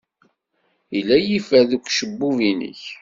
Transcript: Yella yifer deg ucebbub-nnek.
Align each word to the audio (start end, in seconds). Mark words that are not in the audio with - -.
Yella 0.95 1.17
yifer 1.25 1.63
deg 1.71 1.83
ucebbub-nnek. 1.89 2.81